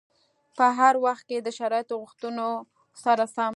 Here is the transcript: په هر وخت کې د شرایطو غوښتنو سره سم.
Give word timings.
په 0.57 0.65
هر 0.77 0.93
وخت 1.05 1.23
کې 1.29 1.37
د 1.41 1.47
شرایطو 1.57 1.95
غوښتنو 2.01 2.49
سره 3.03 3.25
سم. 3.35 3.49